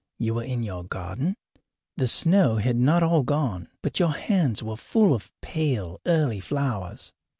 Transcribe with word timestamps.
You 0.17 0.33
were 0.33 0.43
in 0.43 0.63
your 0.63 0.83
garden. 0.83 1.35
The 1.95 2.07
snow 2.07 2.55
had 2.55 2.75
not 2.75 3.03
all 3.03 3.21
gone, 3.21 3.69
but 3.83 3.99
your 3.99 4.09
hands 4.15 4.63
were 4.63 4.75
full 4.75 5.13
of 5.13 5.31
pale, 5.43 6.01
early 6.07 6.39
flowers. 6.39 7.13